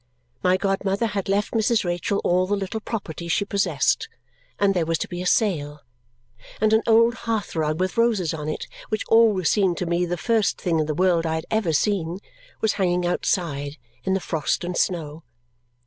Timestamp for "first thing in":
10.17-10.87